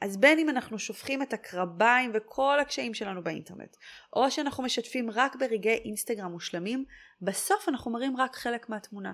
אז 0.00 0.16
בין 0.16 0.38
אם 0.38 0.48
אנחנו 0.48 0.78
שופכים 0.78 1.22
את 1.22 1.32
הקרביים 1.32 2.10
וכל 2.14 2.60
הקשיים 2.60 2.94
שלנו 2.94 3.24
באינטרנט, 3.24 3.76
או 4.12 4.30
שאנחנו 4.30 4.62
משתפים 4.62 5.10
רק 5.10 5.36
ברגעי 5.36 5.74
אינסטגרם 5.84 6.32
מושלמים, 6.32 6.84
בסוף 7.22 7.68
אנחנו 7.68 7.90
מראים 7.90 8.16
רק 8.16 8.36
חלק 8.36 8.68
מהתמונה. 8.68 9.12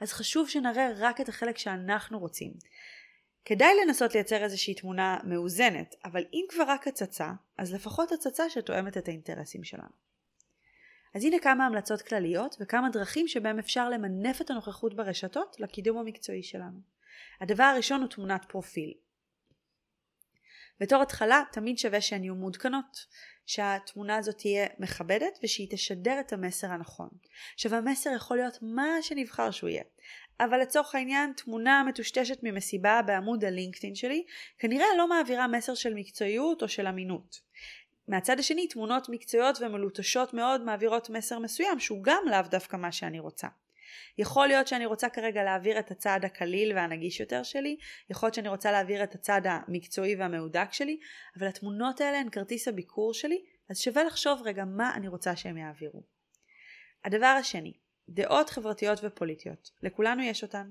אז 0.00 0.12
חשוב 0.12 0.48
שנראה 0.48 0.88
רק 0.96 1.20
את 1.20 1.28
החלק 1.28 1.58
שאנחנו 1.58 2.18
רוצים. 2.18 2.52
כדאי 3.44 3.70
לנסות 3.84 4.14
לייצר 4.14 4.44
איזושהי 4.44 4.74
תמונה 4.74 5.18
מאוזנת, 5.24 5.94
אבל 6.04 6.24
אם 6.32 6.44
כבר 6.48 6.64
רק 6.66 6.88
הצצה, 6.88 7.30
אז 7.58 7.74
לפחות 7.74 8.12
הצצה 8.12 8.50
שתואמת 8.50 8.96
את 8.96 9.08
האינטרסים 9.08 9.64
שלנו. 9.64 10.04
אז 11.14 11.24
הנה 11.24 11.38
כמה 11.38 11.66
המלצות 11.66 12.02
כלליות 12.02 12.56
וכמה 12.60 12.88
דרכים 12.90 13.28
שבהם 13.28 13.58
אפשר 13.58 13.88
למנף 13.88 14.40
את 14.40 14.50
הנוכחות 14.50 14.94
ברשתות 14.96 15.56
לקידום 15.60 15.98
המקצועי 15.98 16.42
שלנו. 16.42 16.78
הדבר 17.40 17.64
הראשון 17.64 18.00
הוא 18.00 18.08
תמונת 18.08 18.44
פרופיל. 18.44 18.94
בתור 20.80 21.02
התחלה 21.02 21.42
תמיד 21.52 21.78
שווה 21.78 22.00
שהן 22.00 22.24
יהיו 22.24 22.34
מעודכנות, 22.34 23.06
שהתמונה 23.46 24.16
הזאת 24.16 24.38
תהיה 24.38 24.66
מכבדת 24.78 25.38
ושהיא 25.42 25.68
תשדר 25.70 26.20
את 26.20 26.32
המסר 26.32 26.66
הנכון. 26.66 27.08
עכשיו 27.54 27.74
המסר 27.74 28.10
יכול 28.16 28.36
להיות 28.36 28.58
מה 28.62 28.88
שנבחר 29.02 29.50
שהוא 29.50 29.70
יהיה, 29.70 29.82
אבל 30.40 30.60
לצורך 30.60 30.94
העניין 30.94 31.32
תמונה 31.36 31.84
מטושטשת 31.88 32.38
ממסיבה 32.42 33.00
בעמוד 33.06 33.44
הלינקדאין 33.44 33.94
שלי 33.94 34.24
כנראה 34.58 34.86
לא 34.98 35.08
מעבירה 35.08 35.48
מסר 35.48 35.74
של 35.74 35.94
מקצועיות 35.94 36.62
או 36.62 36.68
של 36.68 36.86
אמינות. 36.86 37.40
מהצד 38.08 38.38
השני 38.38 38.68
תמונות 38.68 39.08
מקצועיות 39.08 39.58
ומלוטשות 39.60 40.34
מאוד 40.34 40.64
מעבירות 40.64 41.10
מסר 41.10 41.38
מסוים 41.38 41.80
שהוא 41.80 41.98
גם 42.02 42.22
לאו 42.30 42.42
דווקא 42.50 42.76
מה 42.76 42.92
שאני 42.92 43.20
רוצה. 43.20 43.48
יכול 44.18 44.46
להיות 44.46 44.68
שאני 44.68 44.86
רוצה 44.86 45.08
כרגע 45.08 45.42
להעביר 45.44 45.78
את 45.78 45.90
הצד 45.90 46.20
הקליל 46.22 46.76
והנגיש 46.76 47.20
יותר 47.20 47.42
שלי, 47.42 47.76
יכול 48.10 48.26
להיות 48.26 48.34
שאני 48.34 48.48
רוצה 48.48 48.72
להעביר 48.72 49.04
את 49.04 49.14
הצד 49.14 49.40
המקצועי 49.44 50.16
והמהודק 50.16 50.72
שלי, 50.72 50.98
אבל 51.38 51.46
התמונות 51.46 52.00
האלה 52.00 52.18
הן 52.18 52.30
כרטיס 52.30 52.68
הביקור 52.68 53.14
שלי, 53.14 53.44
אז 53.70 53.78
שווה 53.78 54.04
לחשוב 54.04 54.42
רגע 54.44 54.64
מה 54.64 54.94
אני 54.94 55.08
רוצה 55.08 55.36
שהם 55.36 55.56
יעבירו. 55.56 56.02
הדבר 57.04 57.36
השני, 57.40 57.72
דעות 58.08 58.50
חברתיות 58.50 58.98
ופוליטיות. 59.02 59.70
לכולנו 59.82 60.22
יש 60.22 60.42
אותן. 60.42 60.70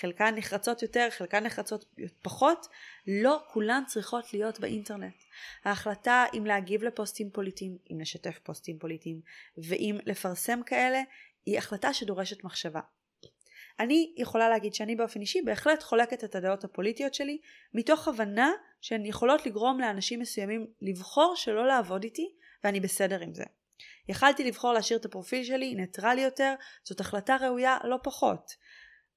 חלקן 0.00 0.34
נחרצות 0.34 0.82
יותר, 0.82 1.08
חלקן 1.10 1.44
נחרצות 1.44 1.84
פחות. 2.22 2.66
לא 3.06 3.42
כולן 3.52 3.82
צריכות 3.86 4.34
להיות 4.34 4.60
באינטרנט. 4.60 5.14
ההחלטה 5.64 6.24
אם 6.38 6.46
להגיב 6.46 6.82
לפוסטים 6.82 7.30
פוליטיים, 7.30 7.78
אם 7.92 8.00
לשתף 8.00 8.38
פוסטים 8.42 8.78
פוליטיים, 8.78 9.20
ואם 9.58 9.98
לפרסם 10.06 10.60
כאלה, 10.66 11.00
היא 11.48 11.58
החלטה 11.58 11.94
שדורשת 11.94 12.44
מחשבה. 12.44 12.80
אני 13.80 14.14
יכולה 14.16 14.48
להגיד 14.48 14.74
שאני 14.74 14.96
באופן 14.96 15.20
אישי 15.20 15.42
בהחלט 15.42 15.82
חולקת 15.82 16.24
את 16.24 16.34
הדעות 16.34 16.64
הפוליטיות 16.64 17.14
שלי 17.14 17.38
מתוך 17.74 18.08
הבנה 18.08 18.52
שהן 18.80 19.06
יכולות 19.06 19.46
לגרום 19.46 19.80
לאנשים 19.80 20.20
מסוימים 20.20 20.66
לבחור 20.82 21.34
שלא 21.36 21.66
לעבוד 21.66 22.04
איתי 22.04 22.32
ואני 22.64 22.80
בסדר 22.80 23.20
עם 23.20 23.34
זה. 23.34 23.44
יכלתי 24.08 24.44
לבחור 24.44 24.72
להשאיר 24.72 24.98
את 24.98 25.04
הפרופיל 25.04 25.44
שלי 25.44 25.74
ניטרלי 25.74 26.20
יותר, 26.20 26.54
זאת 26.84 27.00
החלטה 27.00 27.36
ראויה 27.36 27.78
לא 27.84 27.96
פחות. 28.02 28.52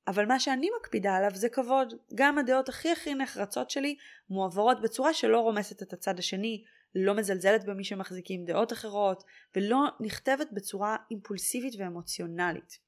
אבל 0.08 0.26
מה 0.26 0.40
שאני 0.40 0.70
מקפידה 0.80 1.16
עליו 1.16 1.32
זה 1.34 1.50
כבוד. 1.50 1.94
גם 2.16 2.38
הדעות 2.38 2.70
הכי 2.70 2.92
הכי 2.92 3.16
נחרצות 3.16 3.70
שלי 3.70 3.96
מועברות 4.30 4.82
בצורה 4.82 5.14
שלא 5.14 5.40
רומסת 5.40 5.82
את 5.82 5.94
הצד 5.94 6.20
השני, 6.20 6.64
לא 6.96 7.14
מזלזלת 7.14 7.66
במי 7.66 7.84
שמחזיקים 7.84 8.46
דעות 8.46 8.74
אחרות, 8.74 9.24
ולא 9.56 9.88
נכתבת 10.00 10.48
בצורה 10.52 10.96
אימפולסיבית 11.12 11.74
ואמוציונלית. 11.78 12.80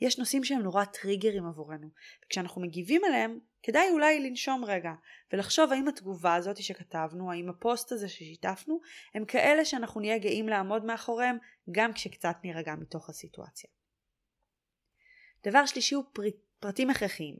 יש 0.00 0.18
נושאים 0.18 0.44
שהם 0.44 0.62
נורא 0.62 0.84
טריגרים 0.84 1.46
עבורנו, 1.46 1.88
וכשאנחנו 2.24 2.62
מגיבים 2.62 3.04
עליהם, 3.04 3.38
כדאי 3.62 3.90
אולי 3.90 4.20
לנשום 4.20 4.64
רגע, 4.64 4.92
ולחשוב 5.32 5.72
האם 5.72 5.88
התגובה 5.88 6.34
הזאת 6.34 6.62
שכתבנו, 6.62 7.32
האם 7.32 7.48
הפוסט 7.48 7.92
הזה 7.92 8.08
ששיתפנו, 8.08 8.80
הם 9.14 9.24
כאלה 9.24 9.64
שאנחנו 9.64 10.00
נהיה 10.00 10.18
גאים 10.18 10.48
לעמוד 10.48 10.84
מאחוריהם, 10.84 11.36
גם 11.70 11.92
כשקצת 11.92 12.36
נירגע 12.44 12.74
מתוך 12.74 13.08
הסיטואציה. 13.08 13.70
דבר 15.44 15.66
שלישי 15.66 15.94
הוא 15.94 16.04
פריט 16.12 16.36
פרטים 16.60 16.90
הכרחיים. 16.90 17.36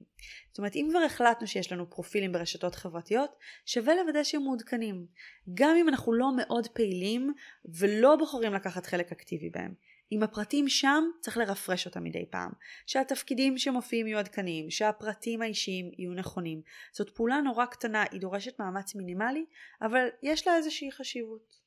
זאת 0.49 0.59
אומרת, 0.59 0.77
אם 0.77 0.87
כבר 0.91 0.99
החלטנו 0.99 1.47
שיש 1.47 1.73
לנו 1.73 1.91
פרופילים 1.91 2.33
ברשתות 2.33 2.75
חברתיות, 2.75 3.37
שווה 3.67 3.95
לוודא 3.95 4.25
שהם 4.25 4.43
מעודכנים. 4.43 5.07
גם 5.55 5.77
אם 5.77 5.89
אנחנו 5.89 6.13
לא 6.13 6.37
מאוד 6.37 6.69
פעילים 6.69 7.33
ולא 7.65 8.17
בוחרים 8.17 8.55
לקחת 8.55 8.87
חלק 8.87 9.13
אקטיבי 9.13 9.51
בהם. 9.51 9.75
אם 10.13 10.23
הפרטים 10.23 10.69
שם, 10.69 11.05
צריך 11.21 11.37
לרפרש 11.37 11.87
אותם 11.87 12.05
מדי 12.05 12.27
פעם. 12.31 12.51
שהתפקידים 12.87 13.59
שמופיעים 13.59 14.07
יהיו 14.07 14.19
עדכניים, 14.19 14.71
שהפרטים 14.71 15.43
האישיים 15.43 15.91
יהיו 15.99 16.15
נכונים. 16.15 16.63
זאת 16.93 17.11
פעולה 17.11 17.41
נורא 17.41 17.67
קטנה, 17.67 18.05
היא 18.11 18.21
דורשת 18.21 18.61
מאמץ 18.61 18.95
מינימלי, 18.95 19.45
אבל 19.83 20.09
יש 20.23 20.47
לה 20.47 20.57
איזושהי 20.57 20.93
חשיבות. 20.93 21.66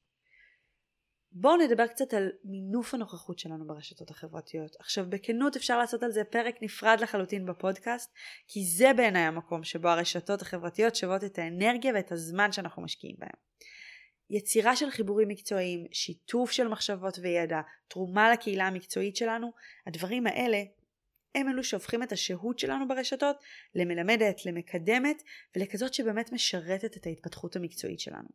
בואו 1.31 1.57
נדבר 1.57 1.87
קצת 1.87 2.13
על 2.13 2.29
מינוף 2.43 2.93
הנוכחות 2.93 3.39
שלנו 3.39 3.67
ברשתות 3.67 4.09
החברתיות. 4.09 4.75
עכשיו 4.79 5.05
בכנות 5.09 5.55
אפשר 5.55 5.77
לעשות 5.77 6.03
על 6.03 6.11
זה 6.11 6.23
פרק 6.23 6.55
נפרד 6.61 6.99
לחלוטין 7.01 7.45
בפודקאסט, 7.45 8.13
כי 8.47 8.65
זה 8.65 8.93
בעיניי 8.93 9.21
המקום 9.21 9.63
שבו 9.63 9.87
הרשתות 9.87 10.41
החברתיות 10.41 10.95
שוות 10.95 11.23
את 11.23 11.39
האנרגיה 11.39 11.93
ואת 11.93 12.11
הזמן 12.11 12.51
שאנחנו 12.51 12.81
משקיעים 12.81 13.15
בהם. 13.19 13.49
יצירה 14.29 14.75
של 14.75 14.89
חיבורים 14.89 15.27
מקצועיים, 15.27 15.85
שיתוף 15.91 16.51
של 16.51 16.67
מחשבות 16.67 17.19
וידע, 17.21 17.61
תרומה 17.87 18.31
לקהילה 18.31 18.67
המקצועית 18.67 19.15
שלנו, 19.15 19.51
הדברים 19.87 20.27
האלה 20.27 20.63
הם 21.35 21.49
אלו 21.49 21.63
שהופכים 21.63 22.03
את 22.03 22.11
השהות 22.11 22.59
שלנו 22.59 22.87
ברשתות 22.87 23.35
למלמדת, 23.75 24.45
למקדמת 24.45 25.23
ולכזאת 25.55 25.93
שבאמת 25.93 26.31
משרתת 26.31 26.97
את 26.97 27.05
ההתפתחות 27.05 27.55
המקצועית 27.55 27.99
שלנו. 27.99 28.29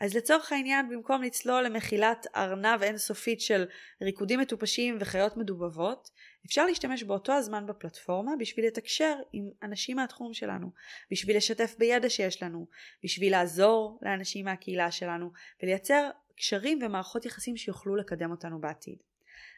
אז 0.00 0.16
לצורך 0.16 0.52
העניין 0.52 0.88
במקום 0.88 1.22
לצלול 1.22 1.62
למחילת 1.62 2.26
ארנב 2.36 2.82
אינסופית 2.82 3.40
של 3.40 3.64
ריקודים 4.02 4.40
מטופשים 4.40 4.96
וחיות 5.00 5.36
מדובבות, 5.36 6.10
אפשר 6.46 6.66
להשתמש 6.66 7.02
באותו 7.02 7.32
הזמן 7.32 7.66
בפלטפורמה 7.66 8.32
בשביל 8.38 8.66
לתקשר 8.66 9.14
עם 9.32 9.50
אנשים 9.62 9.96
מהתחום 9.96 10.34
שלנו, 10.34 10.70
בשביל 11.10 11.36
לשתף 11.36 11.74
בידע 11.78 12.10
שיש 12.10 12.42
לנו, 12.42 12.66
בשביל 13.04 13.32
לעזור 13.32 13.98
לאנשים 14.02 14.44
מהקהילה 14.44 14.90
שלנו 14.90 15.30
ולייצר 15.62 16.10
קשרים 16.36 16.78
ומערכות 16.82 17.26
יחסים 17.26 17.56
שיוכלו 17.56 17.96
לקדם 17.96 18.30
אותנו 18.30 18.60
בעתיד. 18.60 19.11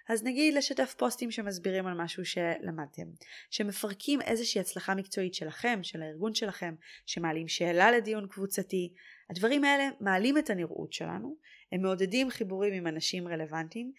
אז 0.08 0.24
נגיד 0.24 0.54
לשתף 0.54 0.94
פוסטים 0.98 1.30
שמסבירים 1.30 1.86
על 1.86 2.02
משהו 2.02 2.24
שלמדתם, 2.24 3.06
שמפרקים 3.50 4.20
איזושהי 4.22 4.60
הצלחה 4.60 4.94
מקצועית 4.94 5.34
שלכם, 5.34 5.80
של 5.82 6.02
הארגון 6.02 6.34
שלכם, 6.34 6.74
שמעלים 7.06 7.48
שאלה 7.48 7.90
לדיון 7.90 8.26
קבוצתי. 8.28 8.92
הדברים 9.30 9.64
האלה 9.64 9.88
מעלים 10.00 10.38
את 10.38 10.50
הנראות 10.50 10.92
שלנו, 10.92 11.36
הם 11.72 11.82
מעודדים 11.82 12.30
חיבורים 12.30 12.74
עם 12.74 12.86
אנשים 12.86 13.28
רלוונטיים, 13.28 13.92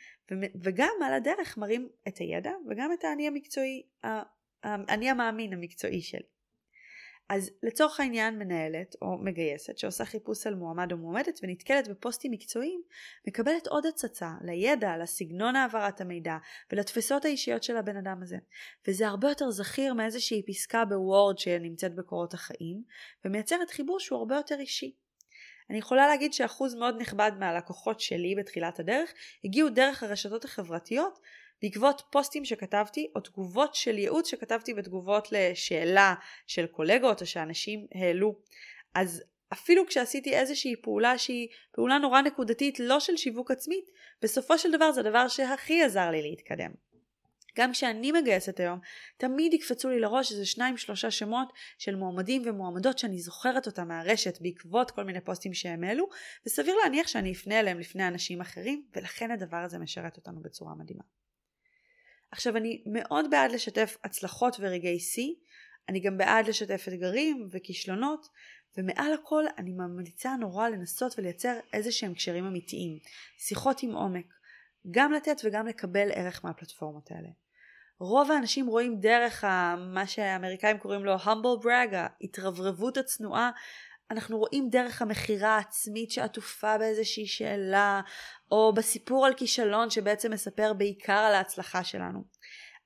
וגם 0.63 0.93
על 1.05 1.13
הדרך 1.13 1.57
מראים 1.57 1.89
את 2.07 2.17
הידע 2.17 2.51
וגם 2.69 2.93
את 2.93 3.03
האני 3.03 3.27
המקצועי, 3.27 3.83
האני 4.63 5.09
המאמין 5.09 5.53
המקצועי 5.53 6.01
שלי. 6.01 6.34
אז 7.29 7.51
לצורך 7.63 7.99
העניין 7.99 8.39
מנהלת 8.39 8.95
או 9.01 9.17
מגייסת 9.17 9.77
שעושה 9.77 10.05
חיפוש 10.05 10.47
על 10.47 10.55
מועמד 10.55 10.91
או 10.91 10.97
מועמדת 10.97 11.39
ונתקלת 11.43 11.87
בפוסטים 11.87 12.31
מקצועיים 12.31 12.81
מקבלת 13.27 13.67
עוד 13.67 13.85
הצצה 13.85 14.29
לידע, 14.41 14.97
לסגנון 14.97 15.55
העברת 15.55 16.01
המידע 16.01 16.37
ולתפיסות 16.71 17.25
האישיות 17.25 17.63
של 17.63 17.77
הבן 17.77 17.97
אדם 17.97 18.19
הזה 18.21 18.37
וזה 18.87 19.07
הרבה 19.07 19.29
יותר 19.29 19.51
זכיר 19.51 19.93
מאיזושהי 19.93 20.43
פסקה 20.47 20.85
בוורד 20.85 21.37
שנמצאת 21.37 21.95
בקורות 21.95 22.33
החיים 22.33 22.83
ומייצרת 23.25 23.69
חיבור 23.69 23.99
שהוא 23.99 24.19
הרבה 24.19 24.35
יותר 24.35 24.59
אישי. 24.59 24.95
אני 25.69 25.77
יכולה 25.77 26.07
להגיד 26.07 26.33
שאחוז 26.33 26.75
מאוד 26.75 27.01
נכבד 27.01 27.31
מהלקוחות 27.39 27.99
שלי 27.99 28.35
בתחילת 28.35 28.79
הדרך 28.79 29.13
הגיעו 29.43 29.69
דרך 29.69 30.03
הרשתות 30.03 30.45
החברתיות 30.45 31.19
בעקבות 31.61 32.01
פוסטים 32.09 32.45
שכתבתי 32.45 33.11
או 33.15 33.21
תגובות 33.21 33.75
של 33.75 33.97
ייעוץ 33.97 34.29
שכתבתי 34.29 34.73
בתגובות 34.73 35.27
לשאלה 35.31 36.13
של 36.47 36.65
קולגות 36.67 37.21
או 37.21 37.25
שאנשים 37.25 37.87
העלו. 37.95 38.35
אז 38.95 39.23
אפילו 39.53 39.87
כשעשיתי 39.87 40.35
איזושהי 40.35 40.75
פעולה 40.81 41.17
שהיא 41.17 41.47
פעולה 41.71 41.97
נורא 41.97 42.21
נקודתית 42.21 42.79
לא 42.79 42.99
של 42.99 43.17
שיווק 43.17 43.51
עצמית, 43.51 43.85
בסופו 44.21 44.57
של 44.57 44.71
דבר 44.71 44.91
זה 44.91 44.99
הדבר 44.99 45.27
שהכי 45.27 45.83
עזר 45.83 46.09
לי 46.11 46.21
להתקדם. 46.21 46.71
גם 47.57 47.71
כשאני 47.71 48.11
מגייסת 48.11 48.59
היום, 48.59 48.79
תמיד 49.17 49.53
יקפצו 49.53 49.89
לי 49.89 49.99
לראש 49.99 50.31
איזה 50.31 50.45
שניים 50.45 50.77
שלושה 50.77 51.11
שמות 51.11 51.53
של 51.77 51.95
מועמדים 51.95 52.41
ומועמדות 52.45 52.99
שאני 52.99 53.19
זוכרת 53.19 53.67
אותם 53.67 53.87
מהרשת 53.87 54.41
בעקבות 54.41 54.91
כל 54.91 55.03
מיני 55.03 55.21
פוסטים 55.21 55.53
שהם 55.53 55.83
העלו, 55.83 56.09
וסביר 56.45 56.75
להניח 56.83 57.07
שאני 57.07 57.33
אפנה 57.33 57.59
אליהם 57.59 57.79
לפני 57.79 58.07
אנשים 58.07 58.41
אחרים, 58.41 58.85
ולכן 58.95 59.31
הדבר 59.31 59.57
הזה 59.57 59.77
משרת 59.77 60.17
אותנו 60.17 60.41
בצורה 60.41 60.75
מדהימה. 60.75 61.03
עכשיו 62.31 62.57
אני 62.57 62.83
מאוד 62.85 63.29
בעד 63.31 63.51
לשתף 63.51 63.97
הצלחות 64.03 64.57
ורגעי 64.59 64.99
שיא, 64.99 65.33
אני 65.89 65.99
גם 65.99 66.17
בעד 66.17 66.47
לשתף 66.47 66.85
אתגרים 66.87 67.47
וכישלונות, 67.51 68.27
ומעל 68.77 69.13
הכל 69.13 69.43
אני 69.57 69.71
ממליצה 69.71 70.35
נורא 70.35 70.69
לנסות 70.69 71.19
ולייצר 71.19 71.53
איזה 71.73 71.91
שהם 71.91 72.13
קשרים 72.13 72.45
אמיתיים, 72.45 72.99
שיחות 73.37 73.83
עם 73.83 73.91
עומק, 73.91 74.25
גם 74.91 75.11
לתת 75.11 75.37
וגם 75.43 75.67
לקבל 75.67 76.11
ערך 76.11 76.45
מהפלטפורמות 76.45 77.11
האלה. 77.11 77.29
רוב 77.99 78.31
האנשים 78.31 78.67
רואים 78.67 78.99
דרך 78.99 79.43
ה, 79.43 79.75
מה 79.93 80.07
שהאמריקאים 80.07 80.77
קוראים 80.77 81.05
לו 81.05 81.15
humble 81.15 81.63
brag, 81.63 81.95
ההתרברבות 81.95 82.97
הצנועה, 82.97 83.51
אנחנו 84.11 84.37
רואים 84.37 84.69
דרך 84.69 85.01
המכירה 85.01 85.55
העצמית 85.55 86.11
שעטופה 86.11 86.77
באיזושהי 86.77 87.27
שאלה, 87.27 88.01
או 88.51 88.73
בסיפור 88.75 89.25
על 89.25 89.33
כישלון 89.33 89.89
שבעצם 89.89 90.31
מספר 90.31 90.73
בעיקר 90.73 91.13
על 91.13 91.33
ההצלחה 91.33 91.83
שלנו. 91.83 92.23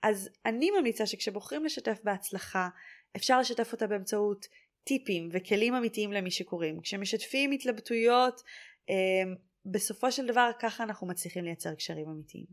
אז 0.04 0.30
אני 0.46 0.72
ממליצה 0.72 1.06
שכשבוחרים 1.06 1.66
לשתף 1.66 2.00
בהצלחה, 2.04 2.70
אפשר 3.16 3.40
לשתף 3.40 3.72
אותה 3.74 3.88
באמצעות 3.88 4.46
טיפים 4.84 5.30
וכלים 5.32 5.76
אמיתיים 5.76 6.12
למי 6.12 6.32
שקוראים. 6.32 6.82
כשמשתפים 6.82 7.52
התלבטויות, 7.52 8.42
אמ, 8.90 9.36
בסופו 9.66 10.12
של 10.12 10.26
דבר 10.26 10.52
ככה 10.60 10.84
אנחנו 10.84 11.08
מצליחים 11.08 11.44
לייצר 11.44 11.76
קשרים 11.76 12.10
אמיתיים. 12.10 12.46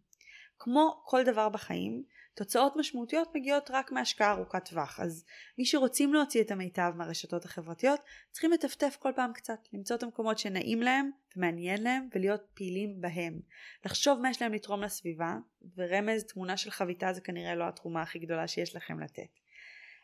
כמו 0.59 1.03
כל 1.05 1.25
דבר 1.25 1.49
בחיים, 1.49 2.03
תוצאות 2.35 2.77
משמעותיות 2.77 3.29
מגיעות 3.35 3.71
רק 3.71 3.93
מהשקעה 3.93 4.33
ארוכת 4.33 4.69
טווח, 4.69 5.01
אז 5.01 5.25
מי 5.59 5.67
שרוצים 5.67 6.15
להוציא 6.15 6.43
את 6.43 6.51
המיטב 6.51 6.93
מהרשתות 6.97 7.45
החברתיות 7.45 8.01
צריכים 8.31 8.53
לטפטף 8.53 8.97
כל 9.01 9.13
פעם 9.17 9.33
קצת, 9.33 9.59
למצוא 9.73 9.97
את 9.97 10.03
המקומות 10.03 10.39
שנעים 10.39 10.83
להם 10.83 11.11
ומעניין 11.37 11.83
להם 11.83 12.09
ולהיות 12.15 12.41
פעילים 12.55 13.01
בהם. 13.01 13.41
לחשוב 13.85 14.21
מה 14.21 14.31
יש 14.31 14.43
להם 14.43 14.53
לתרום 14.53 14.83
לסביבה, 14.83 15.37
ורמז 15.77 16.25
תמונה 16.25 16.57
של 16.57 16.71
חביתה 16.71 17.13
זה 17.13 17.21
כנראה 17.21 17.55
לא 17.55 17.69
התרומה 17.69 18.03
הכי 18.03 18.19
גדולה 18.19 18.49
שיש 18.49 18.77
לכם 18.77 19.01
לתת. 19.01 19.46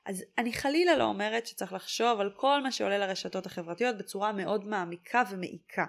אז 0.04 0.24
אני 0.38 0.52
חלילה 0.52 0.96
לא 0.96 1.04
אומרת 1.04 1.46
שצריך 1.46 1.72
לחשוב 1.72 2.20
על 2.20 2.30
כל 2.36 2.62
מה 2.62 2.72
שעולה 2.72 2.98
לרשתות 2.98 3.46
החברתיות 3.46 3.98
בצורה 3.98 4.32
מאוד 4.32 4.66
מעמיקה 4.66 5.22
ומעיקה. 5.30 5.86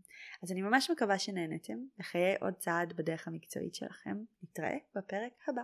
אז 0.44 0.52
אני 0.52 0.62
ממש 0.62 0.92
מקווה 0.92 1.20
שנהנתם 1.20 1.78
לחיי 2.00 2.36
עוד 2.40 2.54
צעד 2.54 2.94
בדרך 2.94 3.28
המקצועית 3.28 3.76
שלכם. 3.76 4.18
נתראה 4.44 4.78
בפרק 4.96 5.34
הבא. 5.48 5.62